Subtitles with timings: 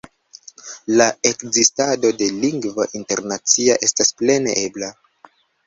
[1.01, 4.93] La ekzistado de lingvo internacia estas plene ebla.